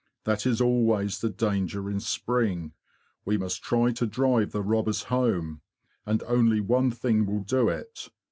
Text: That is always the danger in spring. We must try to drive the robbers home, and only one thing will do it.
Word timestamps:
That 0.23 0.47
is 0.47 0.59
always 0.59 1.19
the 1.19 1.29
danger 1.29 1.87
in 1.87 1.99
spring. 1.99 2.71
We 3.23 3.37
must 3.37 3.61
try 3.61 3.91
to 3.91 4.07
drive 4.07 4.51
the 4.51 4.63
robbers 4.63 5.03
home, 5.03 5.61
and 6.07 6.23
only 6.23 6.59
one 6.59 6.89
thing 6.89 7.27
will 7.27 7.43
do 7.43 7.69
it. 7.69 8.09